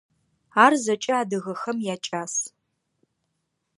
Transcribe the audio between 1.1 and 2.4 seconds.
адыгэхэм якӏас.